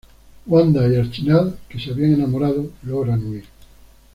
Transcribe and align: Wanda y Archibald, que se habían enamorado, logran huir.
Wanda 0.47 0.87
y 0.87 0.95
Archibald, 0.95 1.57
que 1.69 1.79
se 1.79 1.91
habían 1.91 2.13
enamorado, 2.15 2.71
logran 2.81 3.23
huir. 3.23 3.45